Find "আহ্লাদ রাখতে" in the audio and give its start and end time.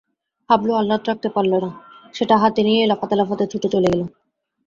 0.73-1.29